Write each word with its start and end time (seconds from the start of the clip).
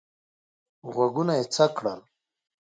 غوږونه 0.93 1.33
یې 1.39 1.45
څک 1.53 1.71
کړل. 1.77 1.99